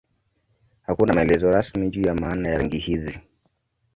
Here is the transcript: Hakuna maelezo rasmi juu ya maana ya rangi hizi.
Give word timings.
Hakuna 0.83 1.13
maelezo 1.13 1.51
rasmi 1.51 1.89
juu 1.89 2.01
ya 2.01 2.15
maana 2.15 2.49
ya 2.49 2.57
rangi 2.57 2.77
hizi. 2.77 3.19